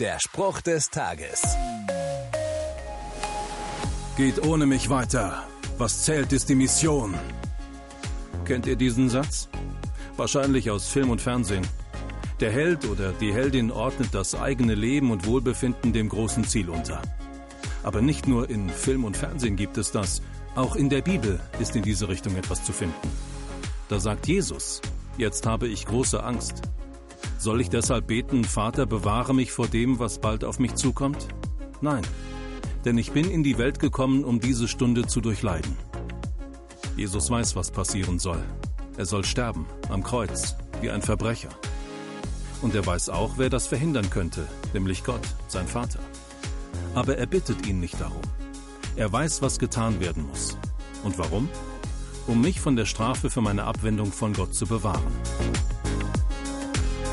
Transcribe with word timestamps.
Der 0.00 0.20
Spruch 0.20 0.60
des 0.60 0.90
Tages. 0.90 1.42
Geht 4.16 4.46
ohne 4.46 4.64
mich 4.64 4.90
weiter. 4.90 5.42
Was 5.76 6.04
zählt, 6.04 6.32
ist 6.32 6.48
die 6.48 6.54
Mission. 6.54 7.14
Kennt 8.44 8.66
ihr 8.68 8.76
diesen 8.76 9.08
Satz? 9.08 9.48
Wahrscheinlich 10.16 10.70
aus 10.70 10.86
Film 10.86 11.10
und 11.10 11.20
Fernsehen. 11.20 11.66
Der 12.38 12.52
Held 12.52 12.84
oder 12.84 13.10
die 13.10 13.32
Heldin 13.32 13.72
ordnet 13.72 14.14
das 14.14 14.36
eigene 14.36 14.76
Leben 14.76 15.10
und 15.10 15.26
Wohlbefinden 15.26 15.92
dem 15.92 16.08
großen 16.08 16.44
Ziel 16.44 16.68
unter. 16.68 17.02
Aber 17.82 18.00
nicht 18.00 18.28
nur 18.28 18.48
in 18.48 18.70
Film 18.70 19.04
und 19.04 19.16
Fernsehen 19.16 19.56
gibt 19.56 19.78
es 19.78 19.90
das, 19.90 20.22
auch 20.54 20.76
in 20.76 20.90
der 20.90 21.02
Bibel 21.02 21.40
ist 21.58 21.74
in 21.74 21.82
diese 21.82 22.08
Richtung 22.08 22.36
etwas 22.36 22.62
zu 22.62 22.72
finden. 22.72 23.10
Da 23.88 23.98
sagt 23.98 24.28
Jesus, 24.28 24.80
jetzt 25.16 25.44
habe 25.44 25.66
ich 25.66 25.86
große 25.86 26.22
Angst. 26.22 26.62
Soll 27.38 27.60
ich 27.60 27.70
deshalb 27.70 28.08
beten, 28.08 28.42
Vater, 28.42 28.84
bewahre 28.84 29.32
mich 29.32 29.52
vor 29.52 29.68
dem, 29.68 30.00
was 30.00 30.18
bald 30.18 30.44
auf 30.44 30.58
mich 30.58 30.74
zukommt? 30.74 31.28
Nein, 31.80 32.02
denn 32.84 32.98
ich 32.98 33.12
bin 33.12 33.30
in 33.30 33.44
die 33.44 33.58
Welt 33.58 33.78
gekommen, 33.78 34.24
um 34.24 34.40
diese 34.40 34.66
Stunde 34.66 35.06
zu 35.06 35.20
durchleiden. 35.20 35.76
Jesus 36.96 37.30
weiß, 37.30 37.54
was 37.54 37.70
passieren 37.70 38.18
soll. 38.18 38.42
Er 38.96 39.06
soll 39.06 39.24
sterben, 39.24 39.66
am 39.88 40.02
Kreuz, 40.02 40.56
wie 40.80 40.90
ein 40.90 41.00
Verbrecher. 41.00 41.50
Und 42.60 42.74
er 42.74 42.84
weiß 42.84 43.08
auch, 43.10 43.34
wer 43.36 43.50
das 43.50 43.68
verhindern 43.68 44.10
könnte, 44.10 44.44
nämlich 44.74 45.04
Gott, 45.04 45.22
sein 45.46 45.68
Vater. 45.68 46.00
Aber 46.96 47.18
er 47.18 47.26
bittet 47.26 47.68
ihn 47.68 47.78
nicht 47.78 48.00
darum. 48.00 48.22
Er 48.96 49.12
weiß, 49.12 49.42
was 49.42 49.60
getan 49.60 50.00
werden 50.00 50.26
muss. 50.26 50.58
Und 51.04 51.18
warum? 51.18 51.48
Um 52.26 52.40
mich 52.40 52.60
von 52.60 52.74
der 52.74 52.84
Strafe 52.84 53.30
für 53.30 53.42
meine 53.42 53.62
Abwendung 53.62 54.10
von 54.10 54.32
Gott 54.32 54.54
zu 54.54 54.66
bewahren. 54.66 55.12